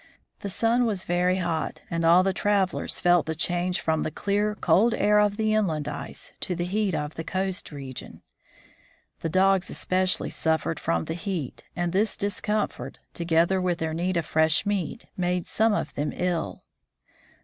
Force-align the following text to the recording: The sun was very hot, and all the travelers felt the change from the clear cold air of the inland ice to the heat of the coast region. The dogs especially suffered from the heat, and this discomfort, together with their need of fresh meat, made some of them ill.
The 0.39 0.49
sun 0.49 0.87
was 0.87 1.05
very 1.05 1.37
hot, 1.37 1.81
and 1.91 2.03
all 2.03 2.23
the 2.23 2.33
travelers 2.33 2.99
felt 2.99 3.27
the 3.27 3.35
change 3.35 3.79
from 3.79 4.01
the 4.01 4.09
clear 4.09 4.55
cold 4.55 4.95
air 4.95 5.19
of 5.19 5.37
the 5.37 5.53
inland 5.53 5.87
ice 5.87 6.33
to 6.39 6.55
the 6.55 6.63
heat 6.65 6.95
of 6.95 7.13
the 7.13 7.23
coast 7.23 7.71
region. 7.71 8.23
The 9.19 9.29
dogs 9.29 9.69
especially 9.69 10.31
suffered 10.31 10.79
from 10.79 11.05
the 11.05 11.13
heat, 11.13 11.65
and 11.75 11.93
this 11.93 12.17
discomfort, 12.17 12.97
together 13.13 13.61
with 13.61 13.77
their 13.77 13.93
need 13.93 14.17
of 14.17 14.25
fresh 14.25 14.65
meat, 14.65 15.05
made 15.15 15.45
some 15.45 15.71
of 15.71 15.93
them 15.93 16.11
ill. 16.15 16.63